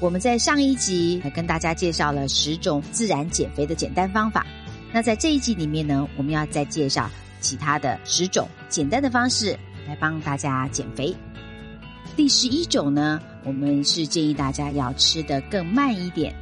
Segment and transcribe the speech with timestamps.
[0.00, 4.46] 我们在上一集跟大家介绍了十种自然减肥的简单方法，
[4.92, 9.58] 那在这一集里面呢，我们要再介绍其他的十种简单的方式
[9.88, 11.12] 来帮大家减肥。
[12.14, 16.32] 第十一种呢，我们是建议大家要吃的更慢一点。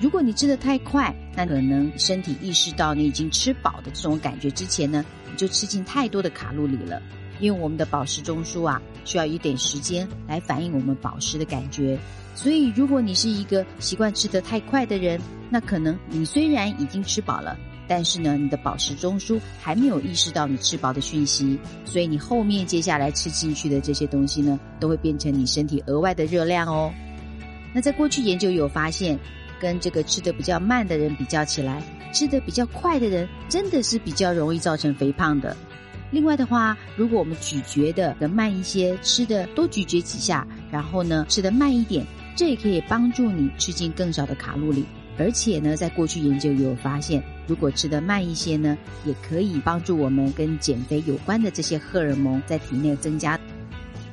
[0.00, 7.02] 如果你吃的太快，那可能身体意识到你已经吃饱的这种感觉之前呢，你就吃进太多的卡路里了。
[7.40, 11.98] 因为我们的饱食中枢啊，需要一点时间来反映我们饱食的感觉。
[12.34, 17.58] 所以，如果你是一个习惯吃的太快的人，那可能你虽然已经吃饱了，
[17.88, 26.92] 但是呢，你的饱食中枢还没有意识到你吃饱的讯息，所以你后面接下来吃进去的这些东西呢，都会变成你身体额外的热量哦。
[27.74, 29.18] 那在过去研究有发现，
[29.60, 31.82] 跟这个吃的比较慢的人比较起来，
[32.12, 35.54] 吃的比较快的人真的是比较容易造成肥胖的。
[36.10, 42.04] 另外的话，如果我们咀嚼的更慢一些，吃的多咀嚼几下，然后呢吃的慢一点，
[42.36, 44.84] 这也可以帮助你吃进更少的卡路里。
[45.18, 53.38] 而且呢，在过去研究也有发现，如果吃的慢一些呢，也可以帮助我们跟减肥有关的这些荷尔蒙在体内增加。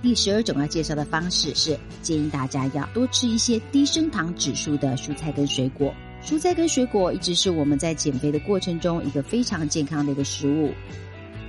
[0.02, 5.94] 第十二种要介绍的方式是建议大家要多吃一些低升糖指数的蔬菜跟水果。
[6.23, 10.72] 蔬菜跟水果一直是我们在减肥的过程中一个非常健康的一个食物。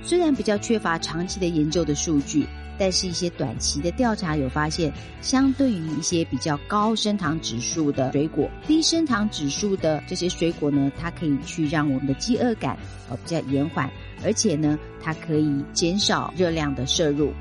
[0.01, 2.47] 虽然比较缺乏长期的研究的数据，
[2.77, 4.91] 但是一些短期的调查有发现，
[5.21, 12.77] 相对于一些比较高升糖指数的水果，低升糖指数的这些水果呢，它可以去让我们的饥饿感
[13.09, 13.91] 呃比较延缓，
[14.23, 17.31] 而且呢，它可以减少热量的摄入。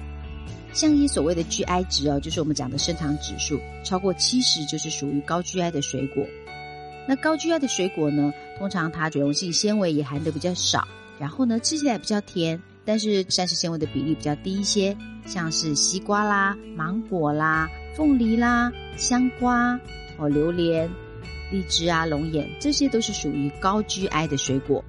[0.72, 6.26] 像一些所谓的 GI 值哦，就是我们讲的升糖指数超过七十，就是属于高 GI 的水果。
[7.06, 10.86] 那高 GI 的水果呢，通常它水溶性纤维也含的比较少。
[11.18, 19.78] 然后呢，吃起来比较甜，但是膳食纤维的比例比较低一些，像是西瓜啦、芒果啦、凤梨啦、香瓜
[20.16, 20.88] 哦、榴莲、
[21.50, 24.84] 荔枝啊、龙眼，这些都是属于高 GI 的水果。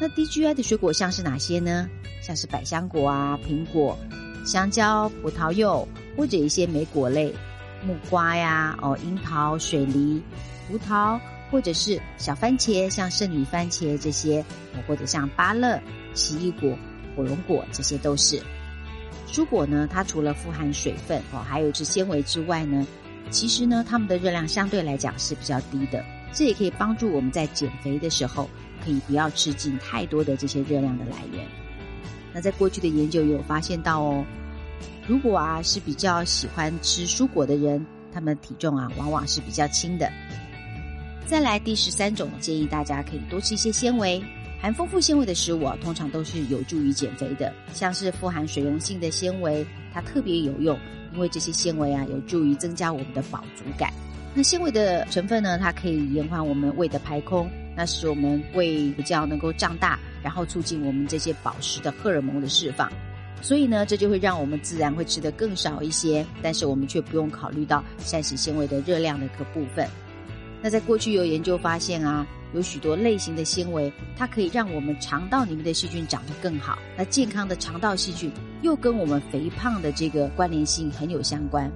[0.00, 1.88] 那低 GI 的水果像是哪些呢？
[2.22, 3.98] 像是百香果啊、苹果、
[4.44, 7.34] 香蕉、葡萄柚，或者一些莓果类，
[7.84, 10.22] 木瓜呀、哦樱桃、水梨、
[10.68, 11.20] 葡萄。
[11.52, 14.42] 或者是小番茄，像圣女番茄这些，
[14.88, 15.78] 或者像芭乐、
[16.14, 16.76] 奇异果、
[17.14, 18.42] 火龙果，这些都是
[19.30, 19.86] 蔬果呢。
[19.88, 22.86] 它除了富含水分哦，还有是纤维之外呢，
[23.30, 26.02] 其实呢，它们的热量相对来讲是比较低的。
[26.32, 28.48] 这也可以帮助我们在减肥的时候，
[28.82, 31.46] 可以不要吃进太多的这些热量的来源。
[32.32, 34.24] 那在过去的研究也有发现到哦，
[35.06, 40.10] 如果啊是比较喜欢吃蔬果的人，他们体重啊往往是比较轻的。
[41.32, 44.22] 再来第十三种，建议大家可以多吃一些纤维，
[44.60, 47.50] 含丰富纤维的食物，通常都是有助于减肥的。
[47.72, 50.78] 像是富含水溶性的纤维，它特别有用，
[51.14, 53.90] 因为这些纤维啊，有助于增加我们的饱足感。
[54.34, 62.92] 那纤维的成分呢，它可以延缓我们胃的排空，那使我们胃比较能够胀大，然后促进我们这些饱食的荷尔蒙的释放。
[63.40, 69.88] 所以呢，这就会让我们自然会吃得更少一些，但是我们却不用考虑到膳食纤维的热量的个部分。
[70.62, 72.24] 那在过去有研究发现啊，
[72.54, 76.78] 有许多类型的纤维，它可以让我们肠道里面的细菌长得更好。
[76.96, 78.30] 那健康的肠道细菌
[78.62, 81.70] 又跟我们肥胖的这个关联性很有相关。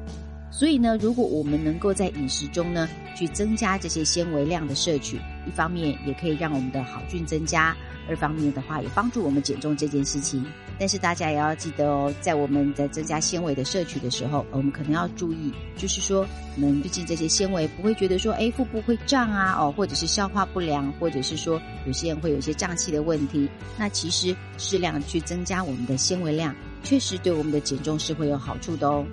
[0.51, 7.77] 所以呢，如果我们能够在饮食中呢，去增加这些纤维量的摄取，一方面也可以让我们的好菌增加。
[8.09, 10.47] 二方面的话，也帮助我们减重这件事情。
[10.79, 16.25] 但是大家也要记得哦，在我们在增加纤维的摄取的时候，我们可能要注意，就是说，
[16.55, 23.49] 我们毕竟这些纤维不会觉得说，哎，腹部会胀啊，哦，或者是消化不良，或者是说有些人会有一些胀气的问题。
[23.77, 29.05] 那其实适量去增加我们的纤维量，确实对我们的减重是会有好处的哦。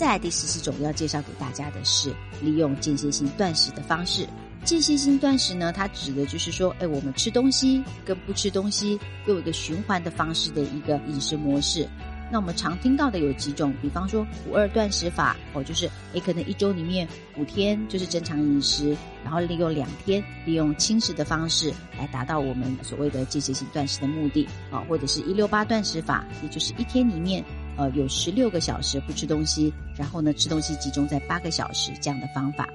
[0.00, 4.26] 再来第十四种要介绍给大家的是，利用间歇性断食的方式。
[4.64, 11.86] 间歇性断食呢，它指的就是说，哎，我们吃东西跟不吃东西有一个循环的方式的一个饮食模式。
[12.32, 17.06] 那我们常听到的有几种，比方说五二断食法，哦，就是也，可能一周里面
[17.36, 27.44] 五天就是正常饮食，然后利用两天利用轻食的方式来达到我们所谓的间歇性断食的目的，啊，或者是一六八断食法，也就是一天里面
[27.80, 32.68] 呃有十六个小时不吃东西，然后呢吃东西集中在八个小时这样的方法。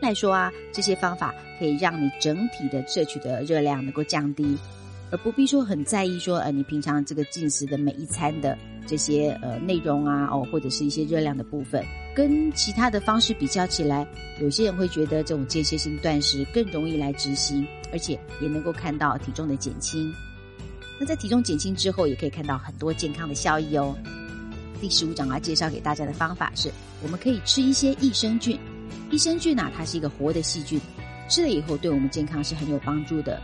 [0.00, 4.56] 来说啊，这些方法可以让你整体的摄取的热量能够降低，
[5.10, 8.56] 而不必说很在意说，呃，你平常这个进食的每一餐的
[8.86, 14.06] 这些呃内容啊，哦，或者是一些热量的部分，跟其他的方式比较起来，
[14.40, 20.14] 有些人会觉得这种间歇性断食更容易来执行，而且也能够看到体重的减轻。
[21.00, 23.96] 那在体重减轻之后，也可以看到很多健康的效益哦。
[24.80, 26.70] 第十五章要介绍给大家的方法是，
[27.02, 28.58] 我们可以吃一些益生菌。
[29.10, 30.80] 益生菌啊，它是一个活的细菌，
[31.28, 33.36] 吃了以后对我们健康是很有帮助的。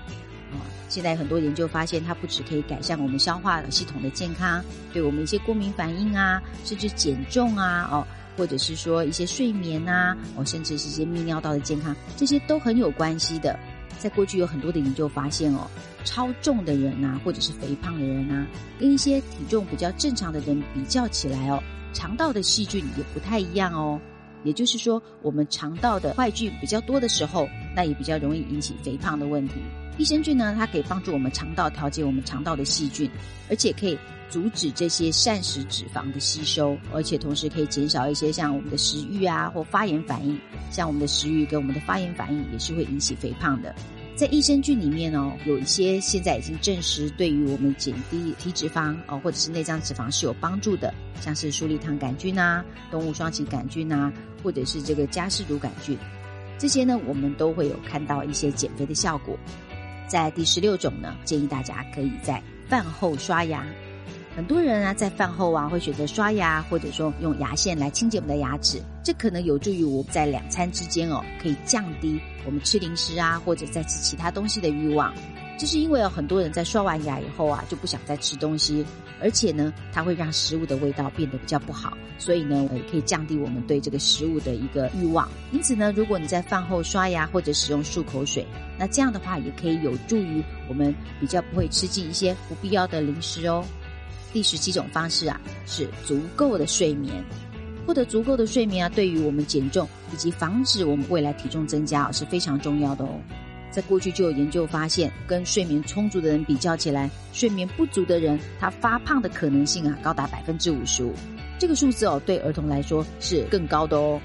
[0.52, 8.06] 啊，现在很多研究发现，它不止可以改善我们消化系统的健康，对我们一些过敏反应啊，甚至减重啊，哦，
[8.36, 13.58] 或者是说一些睡眠啊，哦，甚至是一些泌尿道的健康，这些都很有关系的。
[13.98, 15.66] 在过去有很多的研究发现哦，
[16.04, 18.46] 超重的人呐，或者是肥胖的人呐，
[18.78, 21.62] 跟一些体重比较正常的人比较起来哦，
[21.92, 24.00] 肠道的细菌也不太一样哦。
[24.44, 29.54] 也就是说，我们肠道的坏菌比较多的时候，那也比较容易引起肥胖的问题。
[29.96, 33.10] 益生菌呢，它可以帮助我们肠道调节我们肠道的细菌，
[33.48, 33.96] 而且可以
[34.28, 40.38] 阻止这些膳食脂肪的吸收，而且同时可以减少一些像我们的食欲啊或发炎反应。
[40.70, 43.74] 像我们的食欲跟我们的发炎反应也是会引起肥胖的。
[44.16, 55.98] 在益生菌里面哦，有一些现在已经证实对于我们减低体脂肪哦，或者是内脏脂肪是有帮助的，像是鼠李糖杆菌啊、动物双歧杆菌啊，或者是这个加氏乳杆菌，
[56.58, 59.36] 这些呢，我们都会有看到一些减肥的效果。
[60.06, 63.66] 在第十六种呢，建议大家可以在饭后刷牙。
[64.36, 75.14] 很多人啊，在饭后啊，会选择刷牙，或者说用牙线来清洁我们的牙齿，这可能有助于我们在两餐之间哦，可以降低我们吃零食啊，或者在吃其他东西的欲望。
[75.56, 78.84] 这是因为有很多人在刷完牙以后啊，就不想再吃东西，
[79.22, 85.28] 而且呢，它会让食物的味道变得比较不好，所以呢，也可以降低我们对这个食物的一个欲望。
[85.52, 88.44] 因此呢，如果你在饭后刷牙或者使用漱口水，
[88.76, 93.64] 那这样的话也可以有助于我们比较不会吃进一些不必要的零食哦。
[94.34, 97.24] 第十七种方式啊，是足够的睡眠。
[97.86, 103.20] 获得足够的睡眠啊，对于我们减重以及防止我们未来体重增加啊，是非常重要的哦。
[103.70, 111.14] 在过去就有研究发现，跟睡眠充足的人比较起来，睡眠不足的人，他发胖的可能性啊，高达百分之五十五。
[111.60, 114.20] 这个数字哦，对儿童来说是更高的哦。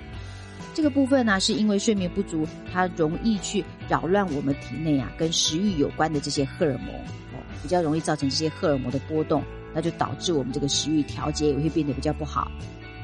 [0.73, 6.95] 这个部分呢，是因为睡眠不足，它容易去扰乱我们体内啊，跟食欲有关的这些荷尔蒙
[7.33, 9.43] 哦，比较容易造成这些荷尔蒙的波动。
[9.73, 12.51] 那就导致我们这个食欲调节也会变得比较不好。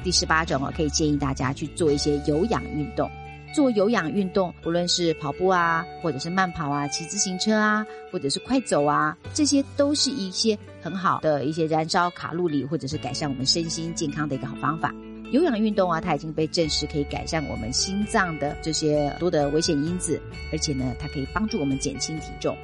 [0.03, 3.09] 第十八种啊，可以建议大家去做一些有氧运动。
[3.53, 14.94] 做有氧运动，无论是跑步啊，或者是慢跑啊，骑自行车啊，或者是快走啊，这些都是一些很好的一些燃烧卡路里，或者是改善我们身心健康的一个好方法。
[15.31, 20.21] 有氧运动啊，它已经被证实可以改善我们心脏的这些多的危险因子，
[20.51, 22.57] 而且呢，它可以帮助我们减轻体重。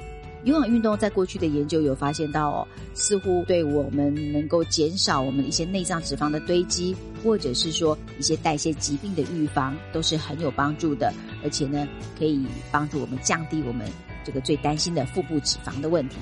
[0.44, 11.12] 有氧运动在过去的研究有发现到哦，似乎对我们能够减少我们一些内脏脂肪的堆积，或者是说一些代谢疾病的预防，都是很有帮助的。
[11.44, 11.86] 而且呢，
[12.18, 13.86] 可以帮助我们降低我们
[14.24, 16.16] 这个最担心的腹部脂肪的问题。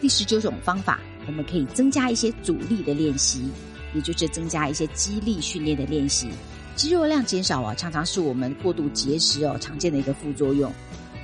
[0.00, 3.48] 第十九种方法，我们可以增加一些阻力的练习，
[3.94, 6.28] 也就是增加一些肌力训练的练习。
[6.76, 10.70] 肌肉量减少啊，常常是我们过度节食哦常见的一个副作用。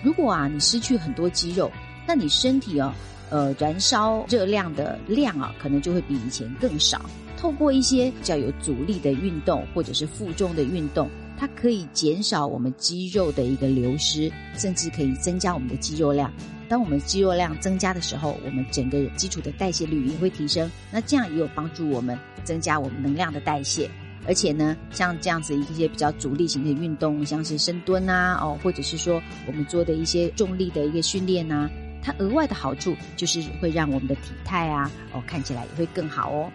[0.03, 1.71] 如果啊，你失去很多肌肉，
[2.13, 2.93] 那你身体哦，
[3.31, 7.01] 呃，燃烧热量的量啊，可能就会比以前更少。
[7.37, 11.09] 透过一些比较有阻力的运动，或者是负重的运动，
[11.39, 14.29] 它可以减少我们肌肉的一个流失，
[14.59, 16.33] 甚至可以增加我们的肌肉量。
[16.69, 20.69] 当我们肌肉量增加的时候，我们整个基础的代谢率也会提升。
[20.91, 23.89] 那这样也有帮助我们增加我们能量的代谢。
[24.27, 31.71] 而且呢，像这样子一些比较阻力型的运动，像是深蹲啊，哦，或者是说我们做的一些重力的一个训练啊。
[32.03, 36.51] 它额外的好处就是会让我们的体态啊，哦看起来也会更好哦。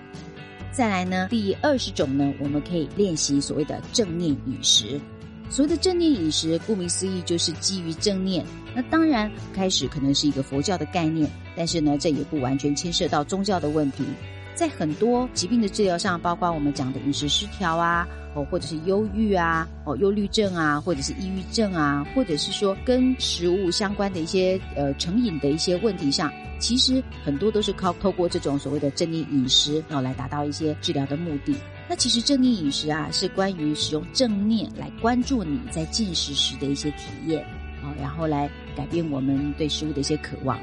[0.71, 4.99] 再来呢，第二十种呢，我们可以练习所谓的正念饮食。
[5.49, 8.43] 所谓的正念饮食，顾名思义就是基于正念。
[8.73, 14.03] 那当然开始可能是一个佛教的概念，但是呢，这也不完全牵涉到宗教的问题。
[14.55, 31.53] 在很多疾病的治疗上，包括我们讲的饮食失调啊，哦，或者是忧郁啊，哦，忧虑症啊，或者是抑郁症啊，或者是说跟食物相关的一些呃成瘾的一些问题上，其实很多都是靠透过这种所谓的正念饮食，然后来达到一些治疗的目的。
[31.89, 37.43] 那其实正念饮食啊，是关于使用正念来关注你在进食时的一些体验，
[37.83, 40.57] 啊，然后来改变我们对食物的一些渴望。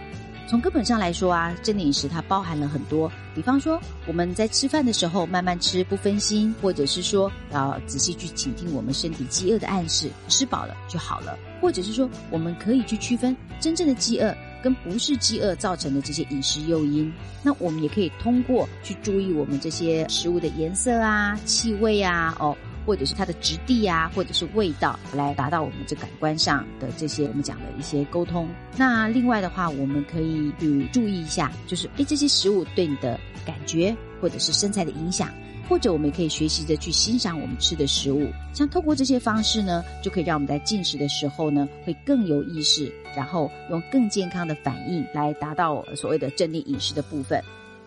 [0.48, 17.10] 从根本上来说啊，正念饮食它包含了很多，比方说我们在吃饭的时候慢慢吃，不分心，或者是说要仔细去倾听我们身体饥饿的暗示，吃饱了就好了，或者是说我们可以去区分真正的饥饿跟不是饥饿造成的这些饮食诱因。
[17.42, 22.56] 那我们也可以通过去注意我们这些食物的颜色啊、气味啊，哦。
[22.86, 28.48] 或者是它的质地啊，或者是味道，来达到我们这感官上的这些我们讲的一些沟通。
[28.76, 35.28] 那另外的话，我们可以去注意一下，就是诶这些食物对你的感觉或者是身材的影响，
[35.68, 38.30] 或者我们也可以学习着去欣赏我们吃的食物。
[38.52, 47.42] 像透过这些方式呢，就可以让我们在进食的时候呢，会更有意识，然后用更健康的反应来达到所谓的正念饮食的部分。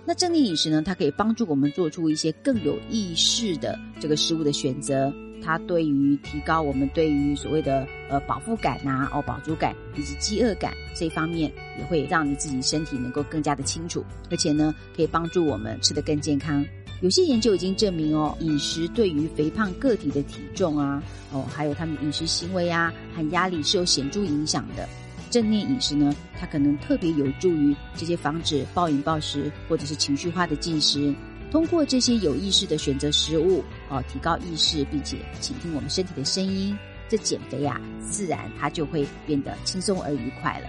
[0.05, 5.11] 那正念饮食呢，它可以帮助我们做出一些更有意识的这个食物的选择。
[5.43, 16.65] 它对于提高我们对于所谓的呃饱腹感呐、哦饱足感以及饥饿感这一方面，也会让你自己身体能够更加的清楚，而且呢，可以帮助我们吃得更健康。
[17.01, 24.87] 有些研究已经证明哦，饮食对于肥胖个体的体重啊，哦还有他们饮食行为啊和压力是有显著影响的。
[25.29, 31.13] 正念饮食呢，它可能特别有助于这些防止暴饮暴食或者是情绪化的进食。
[31.51, 36.77] 通过这些有意识的选择食物，哦，提高意识，并且倾听我们身体的声音，
[37.07, 37.79] 这减肥啊，
[38.09, 40.67] 自然它就会变得轻松而愉快了。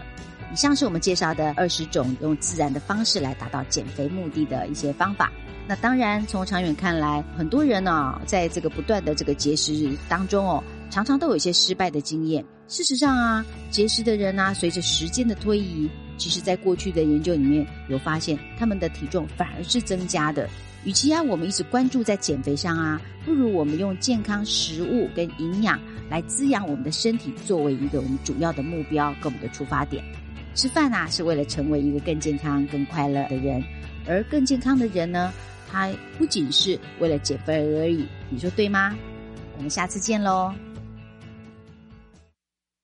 [0.52, 5.32] 以上是我们介绍的二十种用自然的方式来达到减肥目的的一些方法。
[5.66, 12.44] 那当然，从长远看来，很多人呢，在这个不断的这个节食当中哦，常常都有一些失败的经验。
[12.68, 20.48] 事实上啊，节食的人啊，随着时间的推移，其实在过去的研究里面有发现，他们的体重反而是增加的。
[20.84, 25.80] 与其啊，我们一直关注在减肥上啊，不如我们用健康食物跟营养
[26.10, 30.04] 来滋养我们的身体，作为一个我们主要的目标跟我们的出发点。
[30.54, 33.62] 吃饭啊，是为了成为一个更健康、更快乐的人，
[34.06, 35.32] 而更健康的人呢，
[35.70, 38.06] 他不仅是为了减肥而已。
[38.28, 38.96] 你说对吗？
[39.56, 40.52] 我们下次见喽。